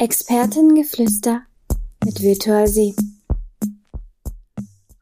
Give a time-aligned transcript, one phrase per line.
[0.00, 1.42] Expertengeflüster
[2.06, 2.94] mit Virtual Sie.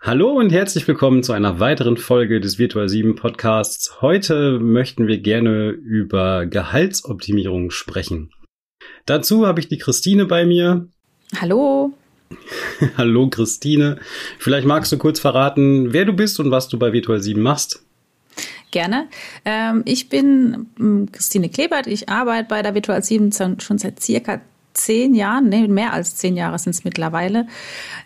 [0.00, 4.03] Hallo und herzlich willkommen zu einer weiteren Folge des Virtual 7 Podcasts.
[4.03, 8.32] Heute möchten wir gerne über Gehaltsoptimierung sprechen.
[9.07, 10.89] Dazu habe ich die Christine bei mir.
[11.41, 11.93] Hallo.
[12.96, 14.01] Hallo Christine.
[14.41, 17.85] Vielleicht magst du kurz verraten, wer du bist und was du bei Virtual 7 machst.
[18.73, 19.07] Gerne.
[19.45, 21.87] Ähm, ich bin ähm, Christine Klebert.
[21.87, 23.30] Ich arbeite bei der Virtual 7
[23.61, 24.41] schon seit circa
[24.79, 27.46] zehn Jahren, nee, mehr als zehn Jahre sind es mittlerweile.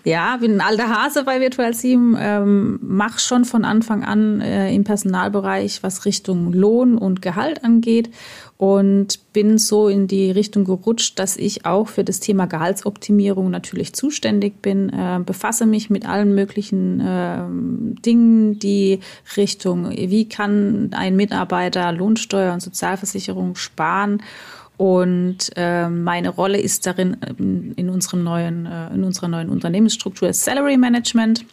[0.05, 4.75] Ja, bin ein alter Hase bei Virtual 7, ähm, mache schon von Anfang an äh,
[4.75, 8.11] im Personalbereich, was Richtung Lohn und Gehalt angeht.
[8.57, 13.93] Und bin so in die Richtung gerutscht, dass ich auch für das Thema Gehaltsoptimierung natürlich
[13.93, 17.43] zuständig bin, äh, befasse mich mit allen möglichen äh,
[18.05, 19.01] Dingen, die
[19.37, 24.23] Richtung, wie kann ein Mitarbeiter Lohnsteuer und Sozialversicherung sparen
[24.77, 30.33] und äh, meine Rolle ist darin ähm, in, unserem neuen, äh, in unserer neuen Unternehmensstruktur
[30.33, 31.45] Salary Management.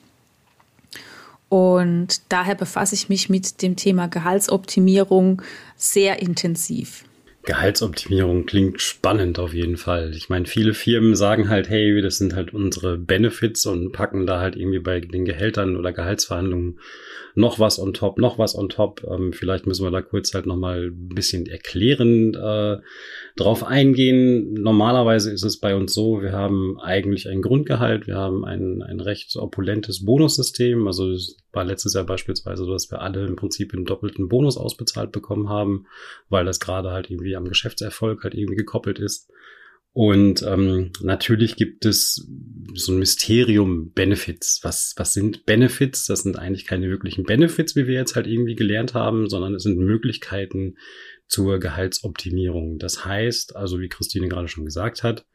[1.49, 5.41] Und daher befasse ich mich mit dem Thema Gehaltsoptimierung
[5.75, 7.03] sehr intensiv.
[7.43, 10.13] Gehaltsoptimierung klingt spannend auf jeden Fall.
[10.13, 14.39] Ich meine, viele Firmen sagen halt, hey, das sind halt unsere Benefits und packen da
[14.39, 16.79] halt irgendwie bei den Gehältern oder Gehaltsverhandlungen
[17.35, 19.05] noch was on top, noch was on top.
[19.09, 22.77] Ähm, vielleicht müssen wir da kurz halt nochmal ein bisschen erklärend äh,
[23.35, 24.53] drauf eingehen.
[24.53, 28.99] Normalerweise ist es bei uns so, wir haben eigentlich ein Grundgehalt, wir haben ein, ein
[28.99, 30.87] recht opulentes Bonussystem.
[30.87, 34.57] Also es war letztes Jahr beispielsweise so, dass wir alle im Prinzip einen doppelten Bonus
[34.57, 35.85] ausbezahlt bekommen haben,
[36.29, 39.29] weil das gerade halt irgendwie am Geschäftserfolg halt irgendwie gekoppelt ist.
[39.91, 42.27] Und ähm, natürlich gibt es
[42.75, 44.59] so ein Mysterium Benefits.
[44.63, 46.05] Was, was sind Benefits?
[46.05, 49.63] Das sind eigentlich keine wirklichen Benefits, wie wir jetzt halt irgendwie gelernt haben, sondern es
[49.63, 50.75] sind Möglichkeiten
[51.27, 52.77] zur Gehaltsoptimierung.
[52.77, 55.25] Das heißt, also wie Christine gerade schon gesagt hat,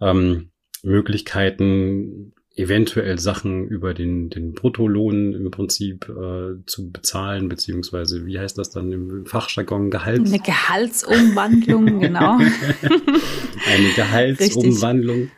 [0.00, 0.50] ähm,
[0.82, 8.58] Möglichkeiten, eventuell Sachen über den, den Bruttolohn im Prinzip äh, zu bezahlen, beziehungsweise wie heißt
[8.58, 10.26] das dann im Fachjargon Gehalt?
[10.26, 12.38] Eine Gehaltsumwandlung, genau.
[12.38, 15.30] Eine Gehaltsumwandlung.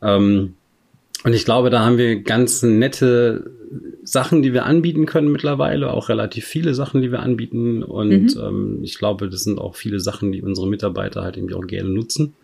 [0.00, 0.54] Ähm,
[1.24, 3.50] und ich glaube, da haben wir ganz nette
[4.02, 7.82] Sachen, die wir anbieten können mittlerweile, auch relativ viele Sachen, die wir anbieten.
[7.82, 8.40] Und mhm.
[8.40, 11.90] ähm, ich glaube, das sind auch viele Sachen, die unsere Mitarbeiter halt irgendwie auch gerne
[11.90, 12.34] nutzen.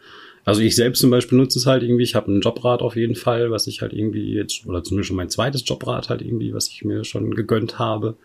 [0.48, 3.16] Also ich selbst zum Beispiel nutze es halt irgendwie, ich habe ein Jobrad auf jeden
[3.16, 6.68] Fall, was ich halt irgendwie jetzt, oder zumindest schon mein zweites Jobrad halt irgendwie, was
[6.68, 8.16] ich mir schon gegönnt habe.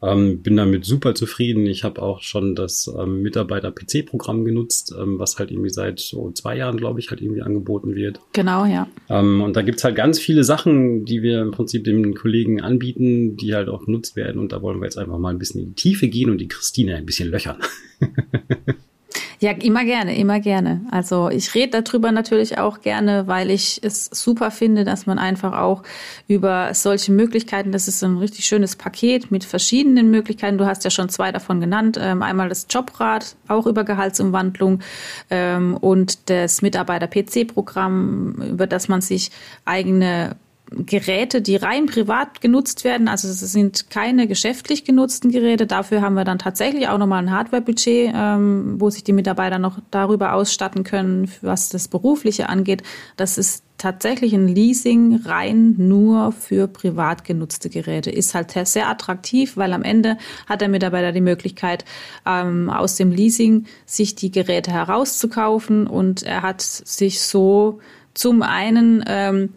[0.00, 1.66] Ähm, bin damit super zufrieden.
[1.66, 6.56] Ich habe auch schon das ähm, Mitarbeiter-PC-Programm genutzt, ähm, was halt irgendwie seit so zwei
[6.56, 8.20] Jahren, glaube ich, halt irgendwie angeboten wird.
[8.32, 8.88] Genau, ja.
[9.10, 13.36] Ähm, und da gibt's halt ganz viele Sachen, die wir im Prinzip den Kollegen anbieten,
[13.36, 14.38] die halt auch genutzt werden.
[14.38, 16.48] Und da wollen wir jetzt einfach mal ein bisschen in die Tiefe gehen und die
[16.48, 17.58] Christine ein bisschen löchern.
[19.38, 20.80] Ja, immer gerne, immer gerne.
[20.90, 25.52] Also ich rede darüber natürlich auch gerne, weil ich es super finde, dass man einfach
[25.58, 25.82] auch
[26.26, 30.58] über solche Möglichkeiten, das ist ein richtig schönes Paket mit verschiedenen Möglichkeiten.
[30.58, 31.98] Du hast ja schon zwei davon genannt.
[32.00, 34.80] Ähm, einmal das Jobrat, auch über Gehaltsumwandlung
[35.30, 39.30] ähm, und das Mitarbeiter-PC-Programm, über das man sich
[39.64, 40.36] eigene
[40.70, 43.06] Geräte, die rein privat genutzt werden.
[43.06, 45.66] Also es sind keine geschäftlich genutzten Geräte.
[45.66, 49.78] Dafür haben wir dann tatsächlich auch nochmal ein Hardware-Budget, ähm, wo sich die Mitarbeiter noch
[49.92, 52.82] darüber ausstatten können, was das Berufliche angeht.
[53.16, 58.10] Das ist tatsächlich ein Leasing rein nur für privat genutzte Geräte.
[58.10, 60.16] Ist halt sehr attraktiv, weil am Ende
[60.48, 61.84] hat der Mitarbeiter die Möglichkeit,
[62.26, 67.78] ähm, aus dem Leasing sich die Geräte herauszukaufen und er hat sich so
[68.14, 69.50] zum einen ähm,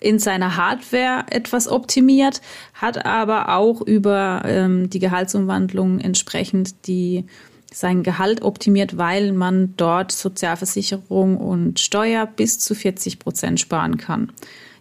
[0.00, 2.40] in seiner Hardware etwas optimiert,
[2.74, 7.24] hat aber auch über ähm, die Gehaltsumwandlung entsprechend die
[7.72, 14.32] sein Gehalt optimiert, weil man dort Sozialversicherung und Steuer bis zu 40 Prozent sparen kann.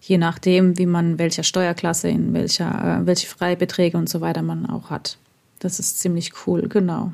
[0.02, 4.66] Je nachdem, wie man welcher Steuerklasse, in welcher, äh, welche Freibeträge und so weiter man
[4.66, 5.18] auch hat.
[5.60, 7.12] Das ist ziemlich cool, genau.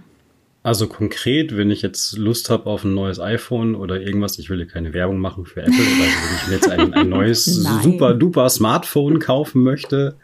[0.63, 4.57] Also konkret, wenn ich jetzt Lust habe auf ein neues iPhone oder irgendwas, ich will
[4.57, 7.43] hier keine Werbung machen für Apple, oder wenn ich mir jetzt ein, ein neues
[7.83, 10.15] super duper Smartphone kaufen möchte,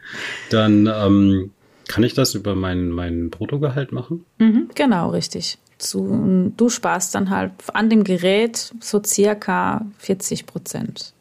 [0.49, 1.51] dann ähm,
[1.89, 4.23] kann ich das über mein, mein Bruttogehalt machen?
[4.37, 5.57] Mhm, genau, richtig.
[5.77, 11.13] Zu, du sparst dann halt an dem Gerät so circa 40 Prozent.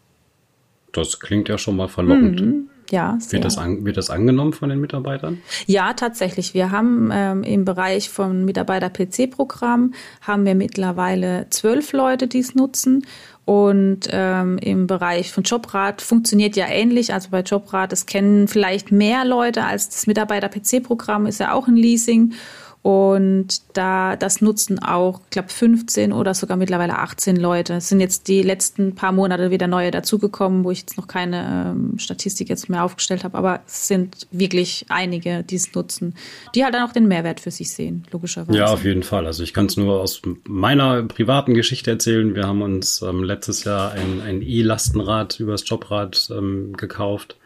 [0.92, 2.40] Das klingt ja schon mal verlockend.
[2.40, 2.70] Mhm.
[2.90, 3.34] Ja, sehr.
[3.34, 5.42] Wird das, an, wird das angenommen von den Mitarbeitern?
[5.66, 6.54] Ja, tatsächlich.
[6.54, 9.92] Wir haben ähm, im Bereich vom Mitarbeiter-PC-Programm
[10.22, 13.04] haben wir mittlerweile zwölf Leute, die es nutzen.
[13.44, 17.14] Und ähm, im Bereich von Jobrat funktioniert ja ähnlich.
[17.14, 21.76] Also bei Jobrat, das kennen vielleicht mehr Leute als das Mitarbeiter-PC-Programm, ist ja auch ein
[21.76, 22.34] Leasing.
[22.82, 27.74] Und da das nutzen auch, ich glaube, 15 oder sogar mittlerweile 18 Leute.
[27.74, 31.74] Es sind jetzt die letzten paar Monate wieder neue dazugekommen, wo ich jetzt noch keine
[31.74, 33.36] ähm, Statistik jetzt mehr aufgestellt habe.
[33.36, 36.14] Aber es sind wirklich einige, die es nutzen,
[36.54, 38.58] die halt dann auch den Mehrwert für sich sehen, logischerweise.
[38.58, 39.26] Ja, auf jeden Fall.
[39.26, 42.34] Also ich kann es nur aus meiner privaten Geschichte erzählen.
[42.34, 47.36] Wir haben uns ähm, letztes Jahr ein, ein E-Lastenrad übers Jobrad ähm, gekauft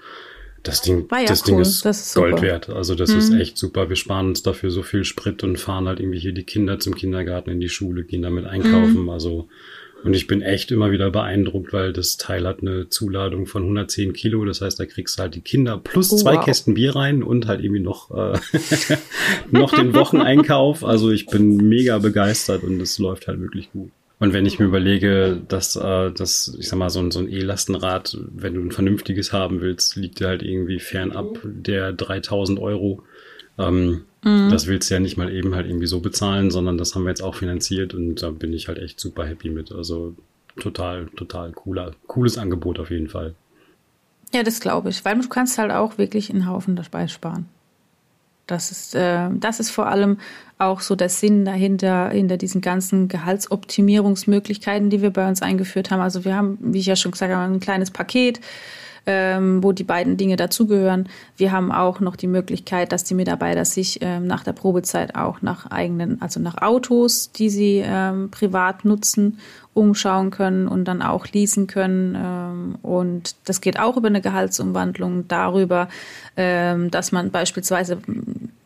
[0.63, 1.47] das Ding, ja das cool.
[1.47, 2.71] Ding ist, ist Gold wert.
[2.71, 3.19] Also das mhm.
[3.19, 3.89] ist echt super.
[3.89, 6.95] Wir sparen uns dafür so viel Sprit und fahren halt irgendwie hier die Kinder zum
[6.95, 9.03] Kindergarten in die Schule, gehen damit einkaufen.
[9.03, 9.09] Mhm.
[9.09, 9.49] Also
[10.05, 14.13] und ich bin echt immer wieder beeindruckt, weil das Teil hat eine Zuladung von 110
[14.13, 14.45] Kilo.
[14.45, 16.45] Das heißt, da kriegst du halt die Kinder plus oh, zwei wow.
[16.45, 18.39] Kästen Bier rein und halt irgendwie noch, äh,
[19.51, 20.85] noch den Wocheneinkauf.
[20.85, 23.91] Also ich bin mega begeistert und es läuft halt wirklich gut.
[24.23, 27.29] Und wenn ich mir überlege, dass äh, das, ich sag mal, so ein, so ein
[27.29, 33.03] E-Lastenrad, wenn du ein vernünftiges haben willst, liegt dir halt irgendwie fernab der 3000 Euro.
[33.59, 34.49] Ähm, mhm.
[34.49, 37.09] Das willst du ja nicht mal eben halt irgendwie so bezahlen, sondern das haben wir
[37.09, 39.73] jetzt auch finanziert und da bin ich halt echt super happy mit.
[39.73, 40.15] Also
[40.61, 43.35] total, total cooler, cooles Angebot auf jeden Fall.
[44.33, 47.49] Ja, das glaube ich, weil du kannst halt auch wirklich einen Haufen dabei sparen.
[48.53, 50.19] Das ist, äh, das ist vor allem
[50.59, 56.01] auch so der Sinn dahinter, hinter diesen ganzen Gehaltsoptimierungsmöglichkeiten, die wir bei uns eingeführt haben.
[56.01, 58.41] Also wir haben, wie ich ja schon gesagt habe, ein kleines Paket,
[59.07, 61.09] ähm, wo die beiden Dinge dazugehören.
[61.37, 65.43] Wir haben auch noch die Möglichkeit, dass die Mitarbeiter sich ähm, nach der Probezeit auch
[65.43, 69.39] nach eigenen, also nach Autos, die sie ähm, privat nutzen,
[69.75, 72.17] umschauen können und dann auch leasen können.
[72.17, 75.89] Ähm, und das geht auch über eine Gehaltsumwandlung darüber,
[76.37, 77.99] ähm, dass man beispielsweise,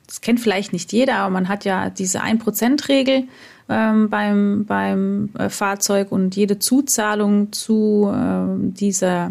[0.07, 3.25] das kennt vielleicht nicht jeder, aber man hat ja diese 1%-Regel
[3.69, 9.31] ähm, beim, beim äh, Fahrzeug und jede Zuzahlung zu dieser äh,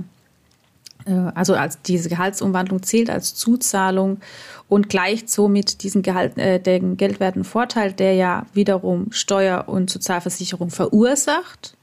[1.13, 4.19] also als diese Gehaltsumwandlung zählt als Zuzahlung
[4.67, 10.71] und gleicht somit diesen Gehalt, äh, den geldwerten Vorteil, der ja wiederum Steuer- und Sozialversicherung
[10.71, 11.77] verursacht,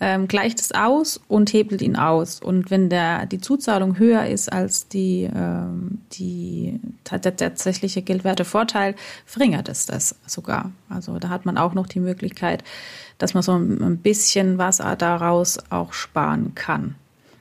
[0.00, 2.40] ähm, gleicht es aus und hebelt ihn aus.
[2.40, 8.96] Und wenn der, die Zuzahlung höher ist als die, ähm, die, der tatsächliche geldwerte Vorteil,
[9.24, 10.72] verringert es das sogar.
[10.88, 12.64] Also da hat man auch noch die Möglichkeit,
[13.18, 16.96] dass man so ein bisschen was daraus auch sparen kann.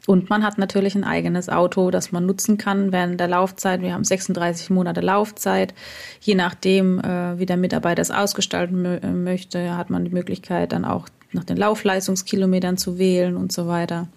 [0.05, 3.81] Und man hat natürlich ein eigenes Auto, das man nutzen kann während der Laufzeit.
[3.81, 5.73] Wir haben 36 Monate Laufzeit.
[6.19, 10.83] Je nachdem, äh, wie der Mitarbeiter es ausgestalten äh, möchte, hat man die Möglichkeit, dann
[10.83, 14.07] auch nach den Laufleistungskilometern zu wählen und so weiter.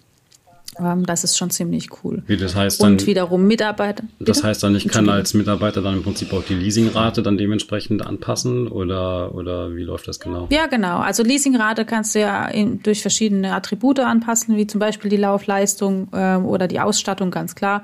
[0.79, 2.23] Das ist schon ziemlich cool.
[2.27, 4.03] Wie das heißt dann, und wiederum Mitarbeiter.
[4.19, 4.31] Bitte?
[4.31, 8.07] Das heißt dann, ich kann als Mitarbeiter dann im Prinzip auch die Leasingrate dann dementsprechend
[8.07, 10.49] anpassen oder, oder wie läuft das genau?
[10.51, 10.99] Ja, genau.
[10.99, 16.09] Also Leasingrate kannst du ja in, durch verschiedene Attribute anpassen, wie zum Beispiel die Laufleistung
[16.13, 17.83] ähm, oder die Ausstattung, ganz klar.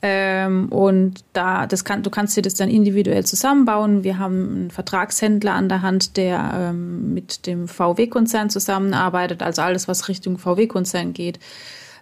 [0.00, 4.04] Ähm, und da, das kann, du kannst dir das dann individuell zusammenbauen.
[4.04, 9.88] Wir haben einen Vertragshändler an der Hand, der ähm, mit dem VW-Konzern zusammenarbeitet, also alles,
[9.88, 11.40] was Richtung VW-Konzern geht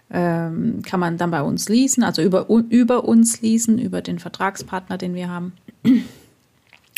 [0.09, 4.97] ähm, kann man dann bei uns leasen, also über, über uns leasen, über den Vertragspartner,
[4.97, 5.53] den wir haben.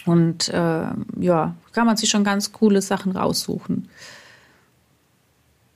[0.05, 0.87] Und äh,
[1.19, 3.89] ja, kann man sich schon ganz coole Sachen raussuchen.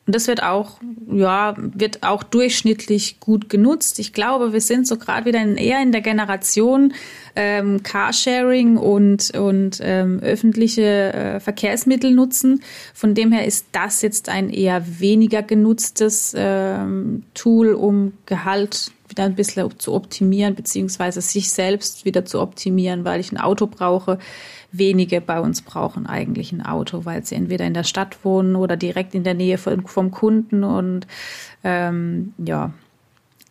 [0.05, 0.79] Und das wird auch,
[1.09, 3.99] ja, wird auch durchschnittlich gut genutzt.
[3.99, 6.93] Ich glaube, wir sind so gerade wieder in, eher in der Generation
[7.37, 12.61] ähm, Carsharing und, und ähm, öffentliche äh, Verkehrsmittel nutzen.
[12.93, 19.23] Von dem her ist das jetzt ein eher weniger genutztes ähm, Tool, um Gehalt wieder
[19.23, 24.19] ein bisschen zu optimieren, beziehungsweise sich selbst wieder zu optimieren, weil ich ein Auto brauche
[24.73, 28.75] wenige bei uns brauchen eigentlich ein Auto, weil sie entweder in der Stadt wohnen oder
[28.75, 31.07] direkt in der Nähe vom, vom Kunden und
[31.63, 32.73] ähm, ja,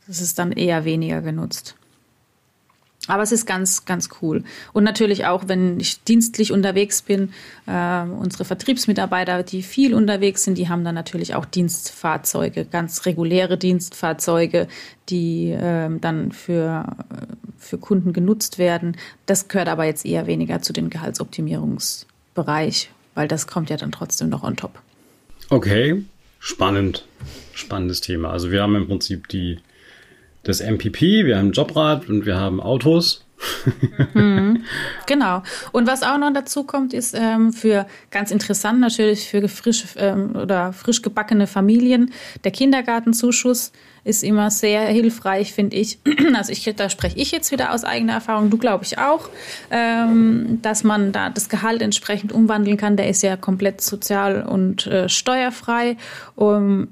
[0.07, 1.76] das ist dann eher weniger genutzt.
[3.09, 4.45] Aber es ist ganz, ganz cool.
[4.73, 7.33] Und natürlich auch, wenn ich dienstlich unterwegs bin,
[7.67, 13.59] äh, unsere Vertriebsmitarbeiter, die viel unterwegs sind, die haben dann natürlich auch Dienstfahrzeuge, ganz reguläre
[13.59, 14.69] Dienstfahrzeuge,
[15.09, 16.97] die äh, dann für,
[17.62, 18.97] für Kunden genutzt werden.
[19.26, 24.28] Das gehört aber jetzt eher weniger zu dem Gehaltsoptimierungsbereich, weil das kommt ja dann trotzdem
[24.28, 24.81] noch on top.
[25.49, 26.04] Okay,
[26.38, 27.07] spannend.
[27.54, 28.31] Spannendes Thema.
[28.31, 29.59] Also wir haben im Prinzip die
[30.42, 33.25] das MPP, wir haben Jobrad und wir haben Autos.
[34.14, 34.64] mhm,
[35.06, 35.42] genau.
[35.72, 40.34] Und was auch noch dazu kommt, ist ähm, für ganz interessant natürlich für frisch ähm,
[40.37, 42.12] oder frisch gebackene Familien
[42.44, 43.72] der Kindergartenzuschuss
[44.04, 45.99] ist immer sehr hilfreich, finde ich.
[46.34, 49.28] Also ich, da spreche ich jetzt wieder aus eigener Erfahrung, du glaube ich auch,
[49.70, 52.96] ähm, dass man da das Gehalt entsprechend umwandeln kann.
[52.96, 55.96] Der ist ja komplett sozial und äh, steuerfrei.
[56.34, 56.88] Um,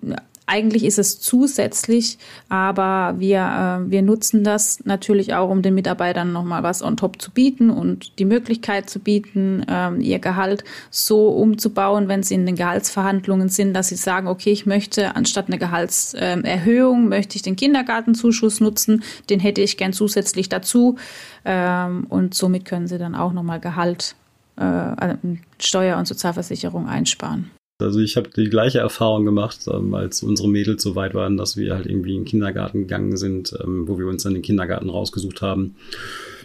[0.53, 3.39] Eigentlich ist es zusätzlich, aber wir,
[3.87, 7.71] äh, wir nutzen das natürlich auch, um den Mitarbeitern nochmal was on top zu bieten
[7.71, 13.49] und die Möglichkeit zu bieten, äh, ihr Gehalt so umzubauen, wenn sie in den Gehaltsverhandlungen
[13.49, 19.05] sind, dass sie sagen, okay, ich möchte anstatt eine Gehaltserhöhung, möchte ich den Kindergartenzuschuss nutzen,
[19.31, 20.97] den hätte ich gern zusätzlich dazu.
[21.45, 24.17] Ähm, und somit können sie dann auch nochmal Gehalt,
[24.57, 25.15] äh,
[25.61, 27.53] Steuer und Sozialversicherung einsparen.
[27.83, 31.57] Also ich habe die gleiche Erfahrung gemacht, ähm, als unsere Mädels so weit waren, dass
[31.57, 34.91] wir halt irgendwie in den Kindergarten gegangen sind, ähm, wo wir uns dann den Kindergarten
[34.91, 35.77] rausgesucht haben.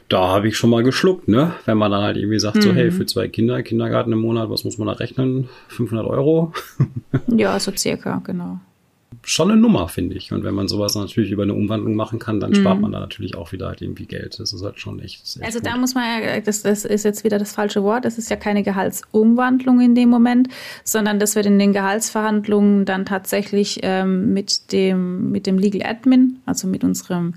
[0.08, 1.54] Da habe ich schon mal geschluckt, ne?
[1.66, 2.62] Wenn man dann halt irgendwie sagt, mhm.
[2.62, 5.50] so hey, für zwei Kinder, Kindergarten im Monat, was muss man da rechnen?
[5.70, 6.54] 500 Euro?
[7.28, 8.60] ja, so circa, genau
[9.26, 10.32] schon eine Nummer, finde ich.
[10.32, 12.56] Und wenn man sowas natürlich über eine Umwandlung machen kann, dann mhm.
[12.56, 14.40] spart man da natürlich auch wieder halt irgendwie Geld.
[14.40, 15.24] Das ist halt schon echt.
[15.24, 15.68] echt also gut.
[15.68, 18.36] da muss man ja, das, das ist jetzt wieder das falsche Wort, das ist ja
[18.36, 20.48] keine Gehaltsumwandlung in dem Moment,
[20.84, 26.40] sondern das wird in den Gehaltsverhandlungen dann tatsächlich ähm, mit dem, mit dem Legal Admin,
[26.46, 27.34] also mit unserem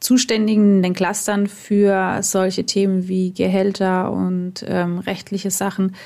[0.00, 5.96] Zuständigen in den Clustern für solche Themen wie Gehälter und ähm, rechtliche Sachen,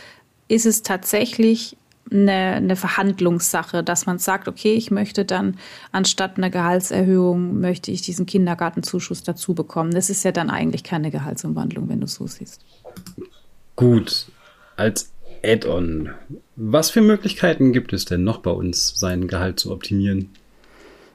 [0.47, 1.77] ist es tatsächlich
[2.11, 5.57] eine, eine Verhandlungssache, dass man sagt, okay, ich möchte dann
[5.93, 9.93] anstatt einer Gehaltserhöhung, möchte ich diesen Kindergartenzuschuss dazu bekommen.
[9.93, 12.65] Das ist ja dann eigentlich keine Gehaltsumwandlung, wenn du so siehst.
[13.77, 14.27] Gut,
[14.77, 15.11] als
[15.43, 16.11] Add-on,
[16.57, 20.31] was für Möglichkeiten gibt es denn noch bei uns, sein Gehalt zu optimieren?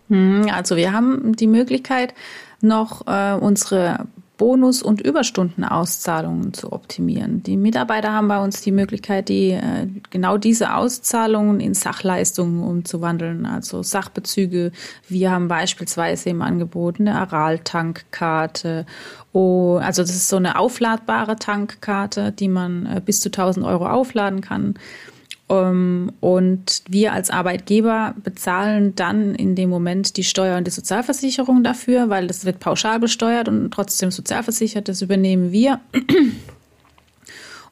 [0.10, 2.14] Hm, also wir haben die Möglichkeit,
[2.62, 7.42] noch äh, unsere Bonus- und Überstundenauszahlungen zu optimieren.
[7.44, 13.46] Die Mitarbeiter haben bei uns die Möglichkeit, die, äh, genau diese Auszahlungen in Sachleistungen umzuwandeln,
[13.46, 14.72] also Sachbezüge.
[15.08, 18.86] Wir haben beispielsweise im Angebot eine Aral-Tankkarte.
[19.32, 23.88] Oh, also das ist so eine aufladbare Tankkarte, die man äh, bis zu 1000 Euro
[23.88, 24.76] aufladen kann.
[25.48, 31.64] Ähm, und wir als Arbeitgeber bezahlen dann in dem Moment die Steuer und die Sozialversicherung
[31.64, 34.88] dafür, weil das wird pauschal besteuert und trotzdem sozialversichert.
[34.88, 35.80] Das übernehmen wir.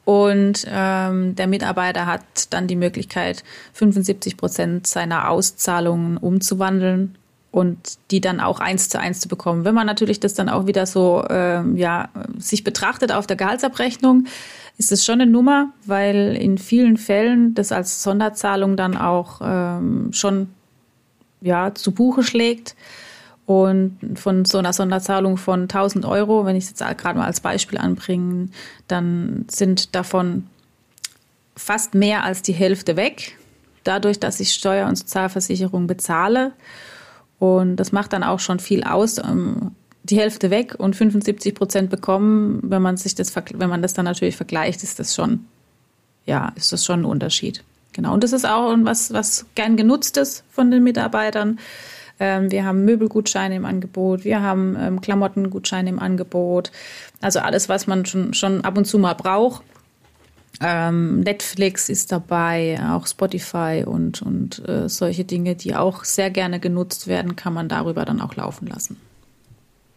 [0.06, 7.16] Und ähm, der Mitarbeiter hat dann die Möglichkeit, 75 Prozent seiner Auszahlungen umzuwandeln
[7.50, 7.78] und
[8.10, 9.64] die dann auch eins zu eins zu bekommen.
[9.64, 14.26] Wenn man natürlich das dann auch wieder so ähm, ja sich betrachtet auf der Gehaltsabrechnung,
[14.76, 20.12] ist es schon eine Nummer, weil in vielen Fällen das als Sonderzahlung dann auch ähm,
[20.12, 20.48] schon
[21.40, 22.74] ja, zu Buche schlägt.
[23.46, 27.40] Und von so einer Sonderzahlung von 1000 Euro, wenn ich es jetzt gerade mal als
[27.40, 28.48] Beispiel anbringe,
[28.88, 30.46] dann sind davon
[31.54, 33.36] fast mehr als die Hälfte weg,
[33.84, 36.52] dadurch, dass ich Steuer- und Sozialversicherung bezahle.
[37.38, 39.18] Und das macht dann auch schon viel aus.
[39.18, 39.72] Ähm,
[40.04, 44.04] die Hälfte weg und 75 Prozent bekommen, wenn man sich das, wenn man das dann
[44.04, 45.46] natürlich vergleicht, ist das schon,
[46.26, 47.64] ja, ist das schon ein Unterschied.
[47.94, 48.12] Genau.
[48.12, 51.58] Und das ist auch was, was gern genutzt ist von den Mitarbeitern.
[52.20, 56.70] Ähm, wir haben Möbelgutscheine im Angebot, wir haben ähm, Klamottengutscheine im Angebot.
[57.22, 59.62] Also alles, was man schon, schon ab und zu mal braucht.
[60.60, 66.60] Ähm, Netflix ist dabei, auch Spotify und, und äh, solche Dinge, die auch sehr gerne
[66.60, 69.00] genutzt werden, kann man darüber dann auch laufen lassen.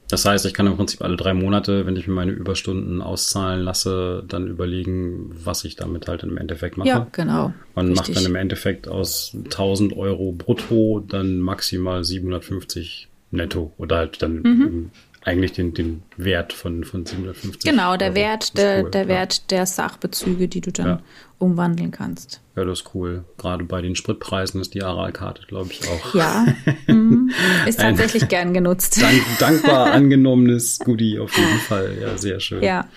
[0.10, 3.62] Das heißt, ich kann im Prinzip alle drei Monate, wenn ich mir meine Überstunden auszahlen
[3.62, 6.88] lasse, dann überlegen, was ich damit halt im Endeffekt mache.
[6.88, 7.54] Ja, genau.
[7.76, 8.08] Man Richtig.
[8.08, 14.42] macht dann im Endeffekt aus 1000 Euro brutto dann maximal 750 netto oder halt dann
[14.42, 14.92] mhm
[15.28, 17.70] eigentlich den, den Wert von, von 750.
[17.70, 18.16] Genau, der Euro.
[18.16, 19.08] Wert, der, cool, der ja.
[19.10, 21.02] Wert der Sachbezüge, die du dann ja.
[21.38, 22.40] umwandeln kannst.
[22.56, 23.26] Ja, das ist cool.
[23.38, 26.16] Gerade bei den Spritpreisen ist die Aral-Karte, glaube ich, auch.
[26.16, 26.46] Ja,
[26.88, 27.30] mhm.
[27.68, 29.02] ist tatsächlich gern genutzt.
[29.02, 31.98] Dank, dankbar angenommenes Goodie auf jeden Fall.
[32.02, 32.64] Ja, sehr schön.
[32.64, 32.88] Ja,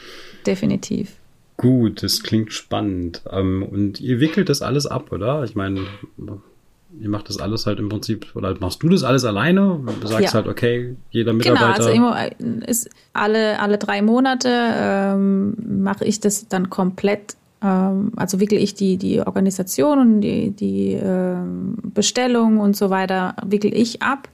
[0.46, 1.16] definitiv.
[1.56, 3.22] Gut, das klingt spannend.
[3.30, 5.42] Ähm, und ihr wickelt das alles ab, oder?
[5.42, 5.80] Ich meine,
[6.98, 9.80] ihr macht das alles halt im Prinzip, oder machst du das alles alleine?
[10.00, 10.32] Du sagst ja.
[10.34, 11.92] halt, okay, jeder Mitarbeiter.
[11.92, 12.34] Genau, also
[12.66, 18.74] ist alle, alle drei Monate ähm, mache ich das dann komplett, ähm, also wickel ich
[18.74, 24.28] die, die Organisation und die, die ähm, Bestellung und so weiter, wickel ich ab.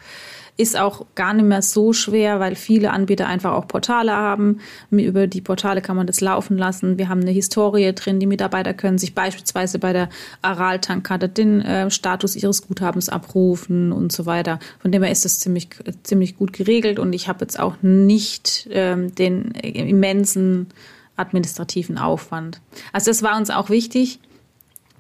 [0.59, 4.61] Ist auch gar nicht mehr so schwer, weil viele Anbieter einfach auch Portale haben.
[4.91, 6.97] Über die Portale kann man das laufen lassen.
[6.97, 8.21] Wir haben eine Historie drin.
[8.21, 10.09] Die Mitarbeiter können sich beispielsweise bei der
[10.43, 14.59] Aral-Tankkarte den äh, Status ihres Guthabens abrufen und so weiter.
[14.81, 15.69] Von dem her ist das ziemlich,
[16.05, 20.69] ziemlich gut geregelt und ich habe jetzt auch nicht ähm, den immensen
[21.17, 22.61] administrativen Aufwand.
[22.93, 24.21] Also das war uns auch wichtig,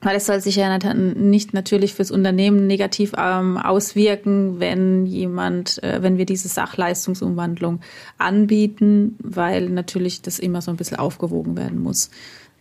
[0.02, 6.02] weil es soll sich ja nicht natürlich fürs Unternehmen negativ ähm, auswirken, wenn jemand, äh,
[6.02, 7.80] wenn wir diese Sachleistungsumwandlung
[8.18, 12.10] anbieten, weil natürlich das immer so ein bisschen aufgewogen werden muss.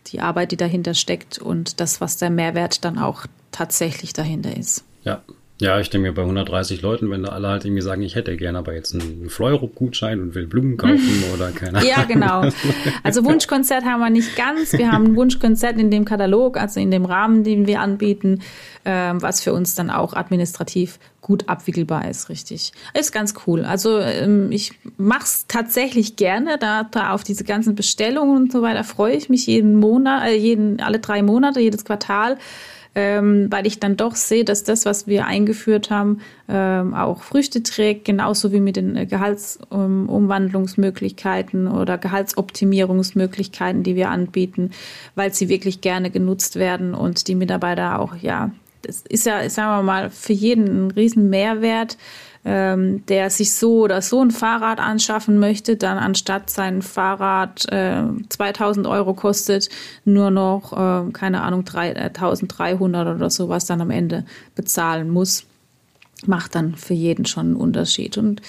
[0.08, 4.84] Die Arbeit, die dahinter steckt und das, was der Mehrwert dann auch tatsächlich dahinter ist.
[5.02, 5.22] Ja,
[5.58, 8.36] Ja, ich denke mir bei 130 Leuten, wenn da alle halt irgendwie sagen, ich hätte
[8.36, 11.88] gerne aber jetzt einen Fleurup-Gutschein und will Blumen kaufen oder keine Ahnung.
[11.88, 12.50] Ja, genau.
[13.02, 14.74] Also Wunschkonzert haben wir nicht ganz.
[14.74, 18.42] Wir haben ein Wunschkonzert in dem Katalog, also in dem Rahmen, den wir anbieten,
[18.84, 22.72] ähm, was für uns dann auch administrativ gut abwickelbar ist, richtig.
[22.92, 23.64] Ist ganz cool.
[23.64, 28.60] Also ähm, ich mache es tatsächlich gerne, da, da auf diese ganzen Bestellungen und so
[28.60, 32.36] weiter freue ich mich jeden Monat, äh, jeden, alle drei Monate, jedes Quartal
[32.96, 37.62] ähm, weil ich dann doch sehe, dass das, was wir eingeführt haben, ähm, auch Früchte
[37.62, 44.70] trägt, genauso wie mit den äh, Gehaltsumwandlungsmöglichkeiten oder Gehaltsoptimierungsmöglichkeiten, die wir anbieten,
[45.14, 48.50] weil sie wirklich gerne genutzt werden und die Mitarbeiter auch, ja,
[48.80, 51.98] das ist ja, sagen wir mal, für jeden ein riesen Mehrwert
[52.46, 58.04] ähm, der sich so oder so ein Fahrrad anschaffen möchte, dann anstatt sein Fahrrad äh,
[58.28, 59.68] 2000 Euro kostet,
[60.04, 64.24] nur noch, äh, keine Ahnung, 1300 oder sowas dann am Ende
[64.54, 65.44] bezahlen muss,
[66.24, 68.16] macht dann für jeden schon einen Unterschied.
[68.16, 68.42] Und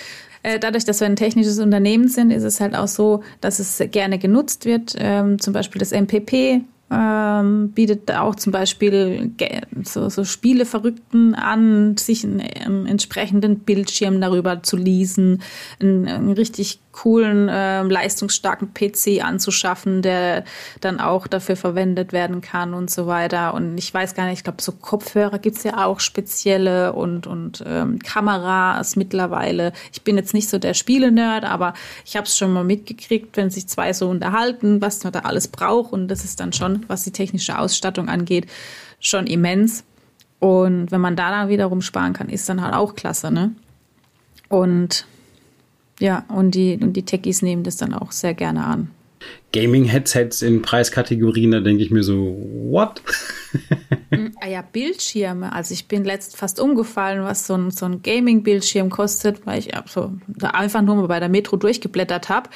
[0.43, 3.81] äh, dadurch, dass wir ein technisches Unternehmen sind, ist es halt auch so, dass es
[3.91, 4.93] gerne genutzt wird.
[4.99, 9.31] Ähm, zum Beispiel das MPP ähm, bietet auch zum Beispiel
[9.83, 15.41] so, so Spieleverrückten an, sich einen, einen, entsprechenden Bildschirm darüber zu leasen,
[15.81, 20.45] einen, einen richtig coolen, äh, leistungsstarken PC anzuschaffen, der
[20.81, 23.53] dann auch dafür verwendet werden kann und so weiter.
[23.53, 27.63] Und ich weiß gar nicht, ich glaube, so Kopfhörer gibt's ja auch spezielle und, und
[27.67, 29.73] ähm, Kameras mittlerweile.
[29.91, 31.73] Ich bin jetzt nicht so der Spielenerd, aber
[32.05, 35.49] ich habe es schon mal mitgekriegt, wenn sich zwei so unterhalten, was man da alles
[35.49, 35.93] braucht.
[35.93, 38.47] Und das ist dann schon, was die technische Ausstattung angeht,
[38.99, 39.83] schon immens.
[40.39, 43.53] Und wenn man da dann wiederum sparen kann, ist dann halt auch klasse, ne?
[44.49, 45.07] Und
[45.99, 48.91] ja, und die, und die Techies nehmen das dann auch sehr gerne an.
[49.51, 52.37] Gaming-Headsets in Preiskategorien, da denke ich mir so,
[52.69, 53.01] what?
[54.11, 55.51] Hm, ah ja, Bildschirme.
[55.53, 59.71] Also ich bin letzt fast umgefallen, was so ein, so ein Gaming-Bildschirm kostet, weil ich
[59.87, 62.49] so da einfach nur mal bei der Metro durchgeblättert habe.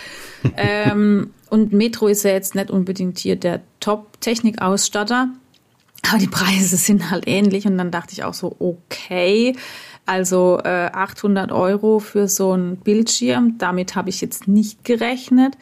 [0.58, 5.30] ähm, und Metro ist ja jetzt nicht unbedingt hier der Top-Technik-Ausstatter.
[6.10, 9.56] Aber die Preise sind halt ähnlich und dann dachte ich auch so, okay,
[10.06, 15.58] also äh, 800 Euro für so einen Bildschirm, damit habe ich jetzt nicht gerechnet.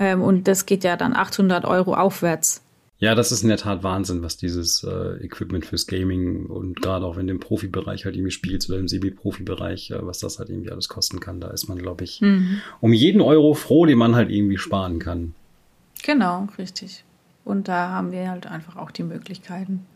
[0.00, 2.62] Ähm, und das geht ja dann 800 Euro aufwärts.
[2.98, 7.06] Ja, das ist in der Tat Wahnsinn, was dieses äh, Equipment fürs Gaming und gerade
[7.06, 10.70] auch du im Profibereich halt irgendwie spielst oder im Semi-Profi-Bereich, äh, was das halt irgendwie
[10.70, 11.40] alles kosten kann.
[11.40, 12.60] Da ist man, glaube ich, mhm.
[12.80, 15.34] um jeden Euro froh, den man halt irgendwie sparen kann.
[16.02, 17.04] Genau, richtig.
[17.44, 19.86] Und da haben wir halt einfach auch die Möglichkeiten.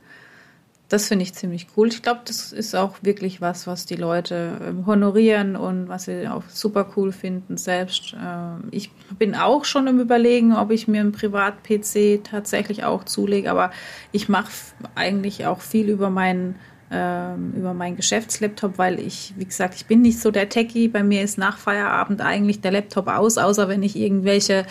[0.88, 1.88] Das finde ich ziemlich cool.
[1.88, 6.28] Ich glaube, das ist auch wirklich was, was die Leute ähm, honorieren und was sie
[6.28, 8.14] auch super cool finden selbst.
[8.22, 13.50] Ähm, ich bin auch schon im Überlegen, ob ich mir einen Privat-PC tatsächlich auch zulege,
[13.50, 13.70] aber
[14.12, 14.50] ich mache
[14.94, 16.56] eigentlich auch viel über meinen
[16.90, 20.88] ähm, über meinen Geschäftslaptop, weil ich, wie gesagt, ich bin nicht so der Techie.
[20.88, 24.66] Bei mir ist nach Feierabend eigentlich der Laptop aus, außer wenn ich irgendwelche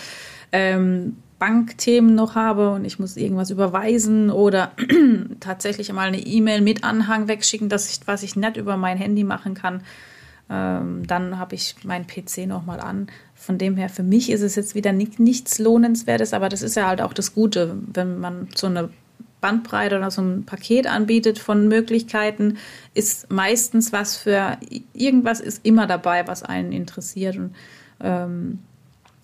[0.52, 4.71] ähm, Bankthemen noch habe und ich muss irgendwas überweisen oder
[5.41, 9.25] tatsächlich mal eine E-Mail mit Anhang wegschicken, dass ich, was ich nicht über mein Handy
[9.25, 9.82] machen kann,
[10.49, 13.08] ähm, dann habe ich meinen PC nochmal an.
[13.36, 16.77] Von dem her, für mich ist es jetzt wieder nicht, nichts Lohnenswertes, aber das ist
[16.77, 18.88] ja halt auch das Gute, wenn man so eine
[19.41, 22.56] Bandbreite oder so ein Paket anbietet von Möglichkeiten,
[22.93, 24.58] ist meistens was für
[24.93, 27.53] irgendwas ist immer dabei, was einen interessiert und
[27.99, 28.60] ähm,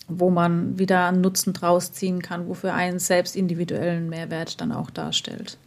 [0.09, 4.89] wo man wieder einen Nutzen draus ziehen kann, wofür einen selbst individuellen Mehrwert dann auch
[4.89, 5.57] darstellt.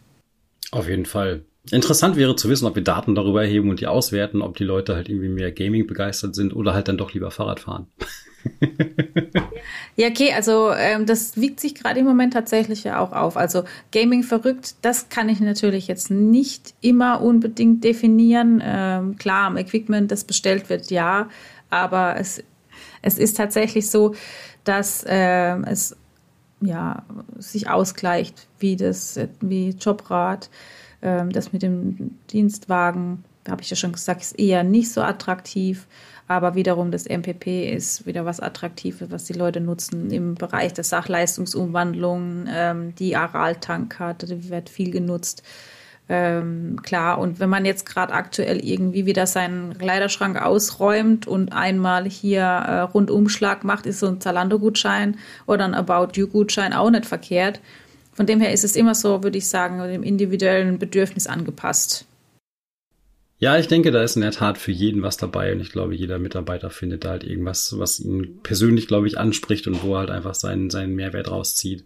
[0.71, 1.43] Auf jeden Fall.
[1.71, 4.95] Interessant wäre zu wissen, ob wir Daten darüber erheben und die auswerten, ob die Leute
[4.95, 7.87] halt irgendwie mehr Gaming begeistert sind oder halt dann doch lieber Fahrrad fahren.
[9.95, 13.37] ja, okay, also ähm, das wiegt sich gerade im Moment tatsächlich ja auch auf.
[13.37, 18.61] Also Gaming verrückt, das kann ich natürlich jetzt nicht immer unbedingt definieren.
[18.63, 21.29] Ähm, klar, am Equipment, das bestellt wird, ja,
[21.69, 22.43] aber es
[23.01, 24.15] es ist tatsächlich so,
[24.63, 25.95] dass äh, es
[26.61, 27.03] ja,
[27.37, 30.49] sich ausgleicht, wie das, wie Jobrad,
[31.01, 35.87] äh, das mit dem Dienstwagen, habe ich ja schon gesagt, ist eher nicht so attraktiv.
[36.27, 40.85] Aber wiederum das MPP ist wieder was Attraktives, was die Leute nutzen im Bereich der
[40.85, 42.45] Sachleistungsumwandlung.
[42.47, 45.43] Ähm, die Aral-Tankkarte, die wird viel genutzt.
[46.09, 52.05] Ähm, klar, und wenn man jetzt gerade aktuell irgendwie wieder seinen Kleiderschrank ausräumt und einmal
[52.09, 57.61] hier äh, Rundumschlag macht, ist so ein Zalando-Gutschein oder ein About You-Gutschein auch nicht verkehrt.
[58.11, 62.05] Von dem her ist es immer so, würde ich sagen, dem individuellen Bedürfnis angepasst.
[63.39, 65.95] Ja, ich denke, da ist in der Tat für jeden was dabei und ich glaube,
[65.95, 69.99] jeder Mitarbeiter findet da halt irgendwas, was ihn persönlich, glaube ich, anspricht und wo er
[69.99, 71.83] halt einfach seinen, seinen Mehrwert rauszieht.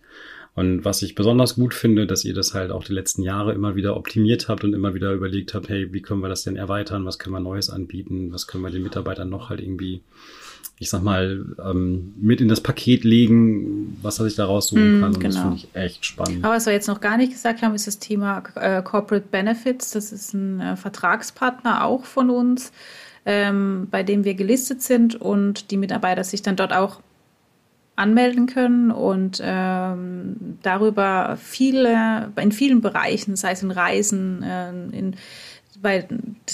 [0.58, 3.76] Und was ich besonders gut finde, dass ihr das halt auch die letzten Jahre immer
[3.76, 7.06] wieder optimiert habt und immer wieder überlegt habt, hey, wie können wir das denn erweitern?
[7.06, 8.34] Was können wir Neues anbieten?
[8.34, 10.02] Was können wir den Mitarbeitern noch halt irgendwie,
[10.80, 15.02] ich sag mal, ähm, mit in das Paket legen, was er sich da raussuchen mm,
[15.02, 15.14] kann?
[15.14, 15.34] Und genau.
[15.36, 16.44] das finde ich echt spannend.
[16.44, 19.92] Aber was wir jetzt noch gar nicht gesagt haben, ist das Thema äh, Corporate Benefits.
[19.92, 22.72] Das ist ein äh, Vertragspartner auch von uns,
[23.28, 27.00] ähm, bei dem wir gelistet sind und die Mitarbeiter sich dann dort auch
[27.98, 35.16] anmelden können und ähm, darüber viele, in vielen Bereichen, sei es in Reisen, äh, in,
[35.82, 36.08] bei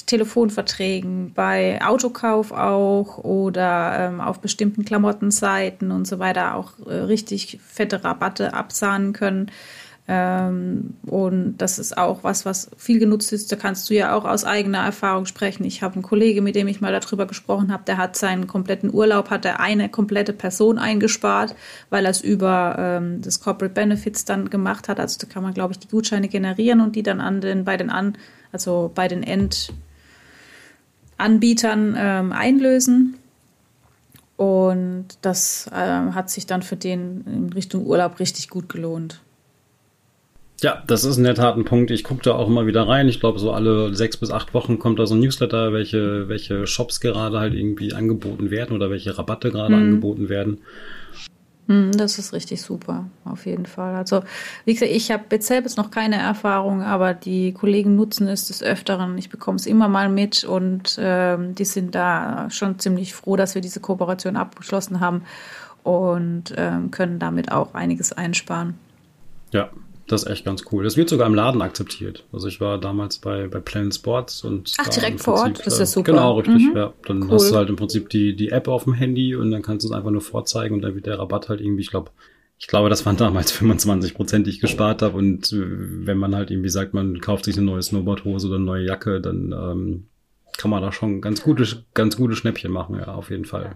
[0.06, 7.60] Telefonverträgen, bei Autokauf auch oder ähm, auf bestimmten Klamottenseiten und so weiter auch äh, richtig
[7.66, 9.52] fette Rabatte absahnen können.
[10.06, 13.50] Ähm, und das ist auch was, was viel genutzt ist.
[13.52, 15.64] Da kannst du ja auch aus eigener Erfahrung sprechen.
[15.64, 18.94] Ich habe einen Kollege, mit dem ich mal darüber gesprochen habe, der hat seinen kompletten
[18.94, 21.56] Urlaub, hat er eine komplette Person eingespart,
[21.90, 25.00] weil er es über ähm, das Corporate Benefits dann gemacht hat.
[25.00, 27.78] Also da kann man, glaube ich, die Gutscheine generieren und die dann an den, bei
[27.78, 28.18] den an,
[28.52, 29.24] also bei den
[31.18, 33.16] Endanbietern ähm, einlösen.
[34.36, 35.78] Und das äh,
[36.12, 39.22] hat sich dann für den in Richtung Urlaub richtig gut gelohnt.
[40.64, 41.92] Ja, das ist in der Tat ein Punkt.
[41.92, 43.10] Ich gucke da auch immer wieder rein.
[43.10, 46.66] Ich glaube, so alle sechs bis acht Wochen kommt da so ein Newsletter, welche, welche
[46.68, 49.82] Shops gerade halt irgendwie angeboten werden oder welche Rabatte gerade mhm.
[49.84, 50.60] angeboten werden.
[51.68, 53.96] Hm, das ist richtig super, auf jeden Fall.
[53.96, 54.24] Also,
[54.64, 58.64] wie gesagt, ich habe jetzt selbst noch keine Erfahrung, aber die Kollegen nutzen es des
[58.64, 59.18] Öfteren.
[59.18, 63.54] Ich bekomme es immer mal mit und ähm, die sind da schon ziemlich froh, dass
[63.54, 65.24] wir diese Kooperation abgeschlossen haben
[65.84, 68.76] und ähm, können damit auch einiges einsparen.
[69.52, 69.70] Ja,
[70.14, 70.84] das ist echt ganz cool.
[70.84, 72.26] Das wird sogar im Laden akzeptiert.
[72.32, 74.74] Also ich war damals bei, bei Planet Sports und.
[74.78, 75.66] Ach, direkt vor Ort?
[75.66, 76.12] Das ist super.
[76.12, 76.78] Genau, richtig, mhm.
[76.78, 76.94] ja.
[77.06, 77.32] Dann cool.
[77.32, 79.90] hast du halt im Prinzip die, die App auf dem Handy und dann kannst du
[79.90, 82.12] es einfach nur vorzeigen und dann wird der Rabatt halt irgendwie, ich glaube,
[82.60, 85.18] ich glaube, das waren damals 25 Prozent, die ich gespart habe.
[85.18, 88.66] Und äh, wenn man halt irgendwie sagt, man kauft sich eine neue Snowboardhose oder eine
[88.66, 90.06] neue Jacke, dann ähm,
[90.58, 93.76] kann man da schon ganz gute, ganz gute Schnäppchen machen, ja, auf jeden Fall.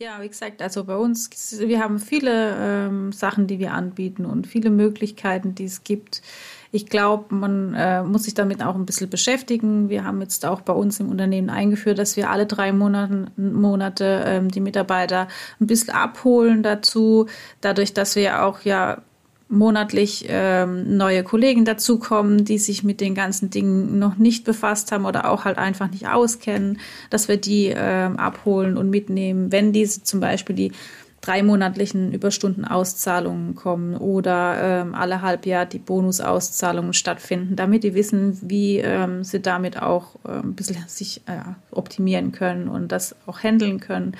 [0.00, 4.46] Ja, wie gesagt, also bei uns, wir haben viele ähm, Sachen, die wir anbieten und
[4.46, 6.22] viele Möglichkeiten, die es gibt.
[6.70, 9.88] Ich glaube, man äh, muss sich damit auch ein bisschen beschäftigen.
[9.88, 14.22] Wir haben jetzt auch bei uns im Unternehmen eingeführt, dass wir alle drei Monaten, Monate
[14.24, 15.26] ähm, die Mitarbeiter
[15.60, 17.26] ein bisschen abholen dazu.
[17.60, 19.02] Dadurch, dass wir auch ja
[19.48, 25.06] monatlich ähm, neue Kollegen dazukommen, die sich mit den ganzen Dingen noch nicht befasst haben
[25.06, 26.78] oder auch halt einfach nicht auskennen,
[27.10, 30.72] dass wir die ähm, abholen und mitnehmen, wenn diese zum Beispiel die
[31.20, 38.78] drei monatlichen Überstundenauszahlungen kommen oder ähm, alle Halbjahr die Bonusauszahlungen stattfinden, damit die wissen, wie
[38.78, 43.80] ähm, sie damit auch äh, ein bisschen sich äh, optimieren können und das auch handeln
[43.80, 44.12] können.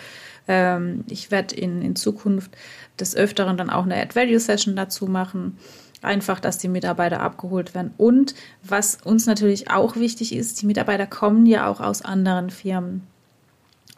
[0.48, 2.50] Ähm, ich werde in, in Zukunft
[2.98, 5.58] des Öfteren dann auch eine Add-Value-Session dazu machen.
[6.00, 7.92] Einfach, dass die Mitarbeiter abgeholt werden.
[7.96, 13.02] Und was uns natürlich auch wichtig ist, die Mitarbeiter kommen ja auch aus anderen Firmen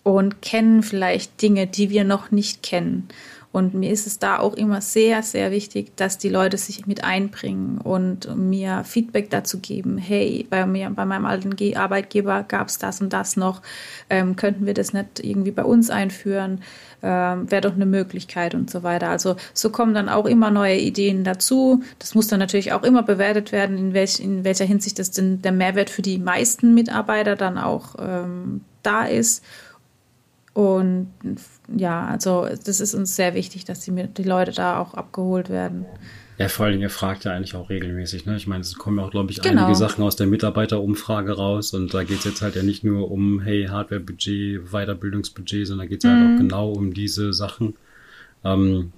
[0.02, 3.08] und kennen vielleicht Dinge, die wir noch nicht kennen.
[3.52, 7.02] Und mir ist es da auch immer sehr, sehr wichtig, dass die Leute sich mit
[7.02, 9.98] einbringen und mir Feedback dazu geben.
[9.98, 13.60] Hey, bei mir, bei meinem alten Arbeitgeber gab es das und das noch.
[14.08, 16.62] Ähm, könnten wir das nicht irgendwie bei uns einführen?
[17.02, 19.08] Ähm, Wäre doch eine Möglichkeit und so weiter.
[19.08, 21.82] Also so kommen dann auch immer neue Ideen dazu.
[21.98, 25.42] Das muss dann natürlich auch immer bewertet werden, in, welch, in welcher Hinsicht das denn
[25.42, 29.42] der Mehrwert für die meisten Mitarbeiter dann auch ähm, da ist.
[30.52, 31.08] Und
[31.76, 35.86] ja, also das ist uns sehr wichtig, dass die, die Leute da auch abgeholt werden.
[36.38, 38.24] Ja, vor allem, ihr fragt ja eigentlich auch regelmäßig.
[38.24, 38.34] Ne?
[38.34, 39.64] Ich meine, es kommen ja auch, glaube ich, genau.
[39.64, 41.74] einige Sachen aus der Mitarbeiterumfrage raus.
[41.74, 46.02] Und da geht es jetzt halt ja nicht nur um, hey, Hardware-Budget, Weiterbildungsbudget, sondern geht
[46.02, 46.14] es mhm.
[46.14, 46.38] halt auch mhm.
[46.38, 47.74] genau um diese Sachen.
[48.42, 48.92] Ähm,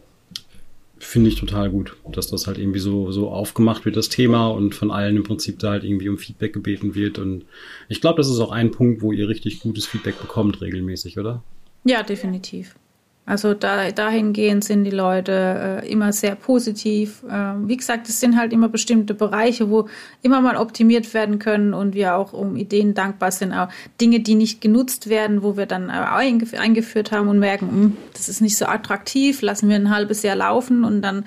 [1.04, 4.72] Finde ich total gut, dass das halt irgendwie so, so aufgemacht wird, das Thema, und
[4.72, 7.18] von allen im Prinzip da halt irgendwie um Feedback gebeten wird.
[7.18, 7.44] Und
[7.88, 11.42] ich glaube, das ist auch ein Punkt, wo ihr richtig gutes Feedback bekommt regelmäßig, oder?
[11.82, 12.76] Ja, definitiv.
[13.24, 17.22] Also da, dahingehend sind die Leute äh, immer sehr positiv.
[17.22, 19.88] Äh, wie gesagt, es sind halt immer bestimmte Bereiche, wo
[20.22, 23.52] immer mal optimiert werden können und wir auch um Ideen dankbar sind.
[23.52, 23.68] Auch
[24.00, 27.72] Dinge, die nicht genutzt werden, wo wir dann äh, eingef eingeführt haben und merken, mh,
[27.72, 31.24] hm, das ist nicht so attraktiv, lassen wir ein halbes Jahr laufen und dann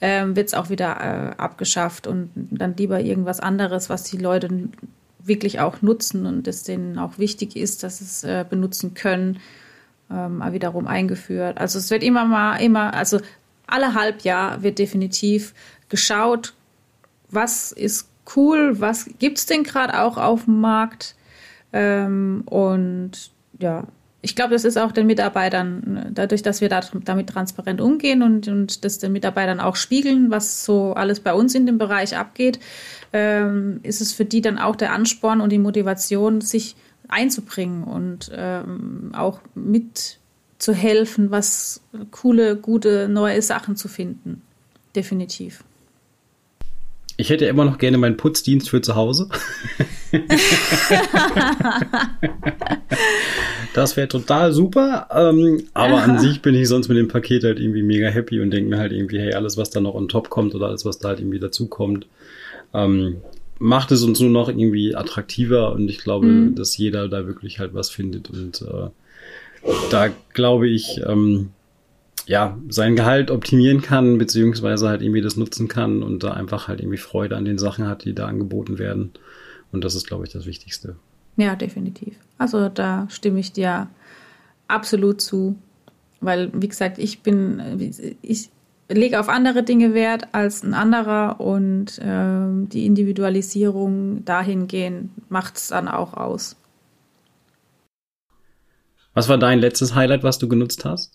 [0.00, 4.70] ähm, wird es auch wieder äh, abgeschafft und dann lieber irgendwas anderes, was die Leute
[5.22, 9.40] wirklich auch nutzen und es denen auch wichtig ist, dass es äh, benutzen können
[10.14, 11.58] ähm, wiederum eingeführt.
[11.58, 13.20] Also es wird immer mal, immer, also
[13.66, 15.54] alle Halbjahr wird definitiv
[15.88, 16.54] geschaut,
[17.30, 21.16] was ist cool, was gibt es denn gerade auch auf dem Markt.
[21.72, 23.84] Ähm, und ja,
[24.24, 28.48] ich glaube, das ist auch den Mitarbeitern, dadurch, dass wir da, damit transparent umgehen und,
[28.48, 32.58] und das den Mitarbeitern auch spiegeln, was so alles bei uns in dem Bereich abgeht,
[33.12, 36.74] ähm, ist es für die dann auch der Ansporn und die Motivation, sich
[37.08, 44.42] einzubringen und ähm, auch mitzuhelfen, was coole, gute, neue Sachen zu finden.
[44.94, 45.64] Definitiv.
[47.16, 49.28] Ich hätte immer noch gerne meinen Putzdienst für zu Hause.
[53.74, 55.06] das wäre total super.
[55.12, 58.50] Ähm, aber an sich bin ich sonst mit dem Paket halt irgendwie mega happy und
[58.50, 60.98] denke mir halt irgendwie, hey, alles, was da noch on top kommt oder alles, was
[60.98, 62.08] da halt irgendwie dazu kommt,
[62.72, 63.18] ähm,
[63.58, 66.54] macht es uns nur noch irgendwie attraktiver und ich glaube, mhm.
[66.54, 68.88] dass jeder da wirklich halt was findet und äh,
[69.90, 71.50] da glaube ich, ähm,
[72.26, 76.80] ja, sein Gehalt optimieren kann, beziehungsweise halt irgendwie das nutzen kann und da einfach halt
[76.80, 79.12] irgendwie Freude an den Sachen hat, die da angeboten werden.
[79.72, 80.96] Und das ist, glaube ich, das Wichtigste.
[81.36, 82.14] Ja, definitiv.
[82.38, 83.88] Also da stimme ich dir
[84.68, 85.56] absolut zu.
[86.20, 87.60] Weil, wie gesagt, ich bin,
[88.22, 88.48] ich
[88.88, 95.68] lege auf andere Dinge Wert als ein anderer und ähm, die Individualisierung dahingehend macht es
[95.68, 96.56] dann auch aus.
[99.14, 101.12] Was war dein letztes Highlight, was du genutzt hast?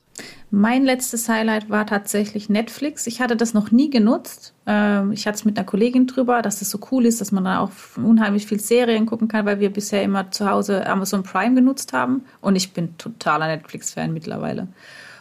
[0.52, 3.08] Mein letztes Highlight war tatsächlich Netflix.
[3.08, 4.54] Ich hatte das noch nie genutzt.
[4.66, 7.44] Ähm, ich hatte es mit einer Kollegin drüber, dass das so cool ist, dass man
[7.44, 11.56] da auch unheimlich viel Serien gucken kann, weil wir bisher immer zu Hause Amazon Prime
[11.56, 12.24] genutzt haben.
[12.42, 14.68] Und ich bin totaler Netflix-Fan mittlerweile.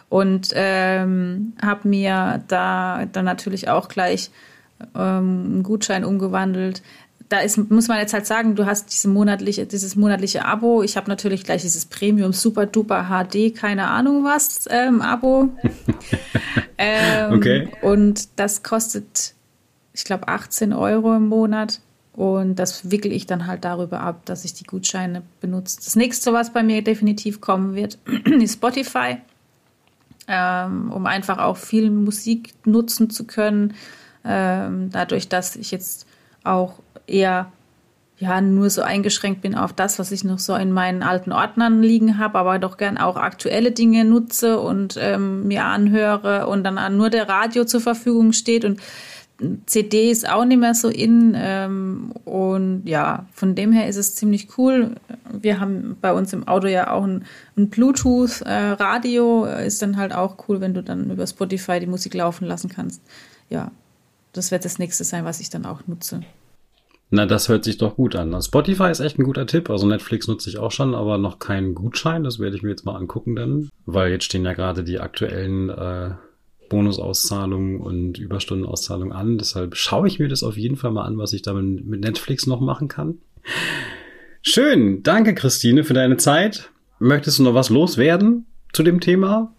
[0.09, 4.31] Und ähm, habe mir da dann natürlich auch gleich
[4.95, 6.81] ähm, einen Gutschein umgewandelt
[7.29, 10.81] da ist, muss man jetzt halt sagen, du hast diese monatliche, dieses monatliche Abo.
[10.81, 15.49] Ich habe natürlich gleich dieses Premium Super Duper HD, keine Ahnung was, ähm, Abo.
[16.79, 17.69] ähm, okay.
[17.83, 19.35] Und das kostet,
[19.93, 21.81] ich glaube, 18 Euro im Monat.
[22.13, 25.77] Und das wickel ich dann halt darüber ab, dass ich die Gutscheine benutze.
[25.77, 27.99] Das nächste, was bei mir definitiv kommen wird,
[28.41, 29.17] ist Spotify,
[30.29, 33.73] ähm, um einfach auch viel Musik nutzen zu können.
[34.23, 36.05] Ähm, dadurch, dass ich jetzt
[36.43, 36.75] auch
[37.07, 37.51] eher
[38.19, 41.81] ja nur so eingeschränkt bin auf das, was ich noch so in meinen alten Ordnern
[41.81, 46.97] liegen habe, aber doch gern auch aktuelle Dinge nutze und ähm, mir anhöre und dann
[46.97, 48.81] nur der Radio zur Verfügung steht und
[49.65, 54.15] CD ist auch nicht mehr so in ähm, und ja, von dem her ist es
[54.15, 54.95] ziemlich cool.
[55.31, 57.25] Wir haben bei uns im Auto ja auch ein,
[57.57, 62.13] ein Bluetooth-Radio, äh, ist dann halt auch cool, wenn du dann über Spotify die Musik
[62.13, 63.01] laufen lassen kannst.
[63.49, 63.71] Ja,
[64.33, 66.21] das wird das nächste sein, was ich dann auch nutze.
[67.11, 68.39] Na, das hört sich doch gut an.
[68.41, 69.69] Spotify ist echt ein guter Tipp.
[69.69, 72.23] Also Netflix nutze ich auch schon, aber noch keinen Gutschein.
[72.23, 73.69] Das werde ich mir jetzt mal angucken dann.
[73.87, 76.11] Weil jetzt stehen ja gerade die aktuellen äh,
[76.69, 79.37] Bonusauszahlungen und Überstundenauszahlungen an.
[79.37, 82.47] Deshalb schaue ich mir das auf jeden Fall mal an, was ich da mit Netflix
[82.47, 83.17] noch machen kann.
[84.41, 85.03] Schön.
[85.03, 86.71] Danke, Christine, für deine Zeit.
[86.99, 89.53] Möchtest du noch was loswerden zu dem Thema?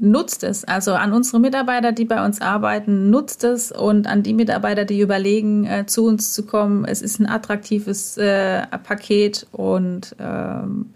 [0.00, 0.64] nutzt es.
[0.64, 5.00] Also an unsere Mitarbeiter, die bei uns arbeiten, nutzt es und an die Mitarbeiter, die
[5.00, 6.84] überlegen, äh, zu uns zu kommen.
[6.84, 10.94] Es ist ein attraktives äh, Paket und ähm,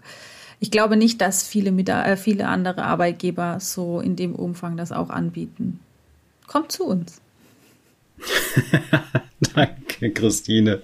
[0.59, 5.09] ich glaube nicht, dass viele, äh, viele andere Arbeitgeber so in dem Umfang das auch
[5.09, 5.79] anbieten.
[6.47, 7.21] Kommt zu uns.
[9.55, 10.79] Danke, Christine.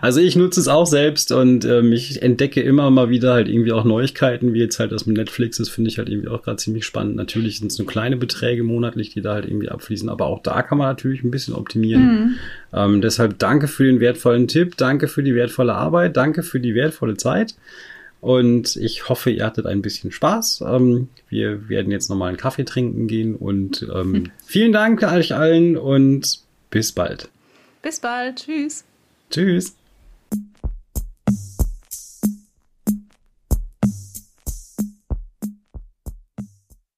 [0.00, 3.72] Also ich nutze es auch selbst und ähm, ich entdecke immer mal wieder halt irgendwie
[3.72, 6.58] auch Neuigkeiten, wie jetzt halt das mit Netflix ist, finde ich halt irgendwie auch gerade
[6.58, 7.16] ziemlich spannend.
[7.16, 10.62] Natürlich sind es nur kleine Beträge monatlich, die da halt irgendwie abfließen, aber auch da
[10.62, 12.02] kann man natürlich ein bisschen optimieren.
[12.02, 12.34] Mhm.
[12.72, 16.74] Ähm, deshalb danke für den wertvollen Tipp, danke für die wertvolle Arbeit, danke für die
[16.74, 17.54] wertvolle Zeit.
[18.20, 20.64] Und ich hoffe, ihr hattet ein bisschen Spaß.
[20.66, 25.76] Ähm, wir werden jetzt nochmal einen Kaffee trinken gehen und ähm, vielen Dank euch allen
[25.76, 27.28] und bis bald.
[27.82, 28.44] Bis bald.
[28.44, 28.84] Tschüss.
[29.30, 29.77] Tschüss.